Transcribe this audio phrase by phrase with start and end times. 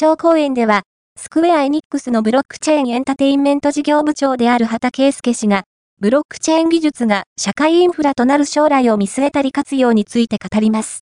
[0.00, 0.84] 張公演では、
[1.18, 5.64] スクウェア・エニックスのブロックチェーンエンタテインメント事業部長である畑圭介氏が、
[6.00, 10.98] ブロックチェーン技術が社会インフラとなる将来を見据えた利活用について語ります。